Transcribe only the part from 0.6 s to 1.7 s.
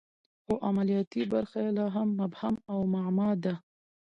عملیاتي برخه